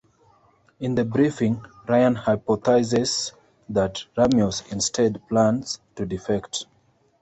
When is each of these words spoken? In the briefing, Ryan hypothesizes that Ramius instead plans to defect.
In 0.79 0.95
the 0.95 1.05
briefing, 1.05 1.63
Ryan 1.87 2.15
hypothesizes 2.15 3.33
that 3.69 4.03
Ramius 4.17 4.71
instead 4.71 5.21
plans 5.29 5.79
to 5.95 6.07
defect. 6.07 6.65